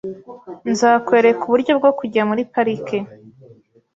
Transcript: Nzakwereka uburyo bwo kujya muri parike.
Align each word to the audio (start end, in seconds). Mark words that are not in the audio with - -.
Nzakwereka 0.71 1.41
uburyo 1.45 1.71
bwo 1.79 1.91
kujya 1.99 2.21
muri 2.29 2.41
parike. 2.53 2.97